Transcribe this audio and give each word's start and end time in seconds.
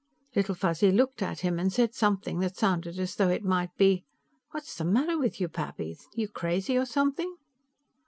Little 0.35 0.55
Fuzzy 0.55 0.91
looked 0.91 1.21
at 1.21 1.41
him 1.41 1.59
and 1.59 1.71
said 1.71 1.93
something 1.93 2.39
that 2.39 2.57
sounded 2.57 2.97
as 2.97 3.15
though 3.17 3.29
it 3.29 3.43
might 3.43 3.69
be: 3.77 4.03
"What's 4.49 4.75
the 4.75 4.83
matter 4.83 5.15
with 5.19 5.39
you, 5.39 5.47
Pappy; 5.47 5.95
you 6.15 6.27
crazy 6.27 6.75
or 6.75 6.85
something?" 6.87 7.35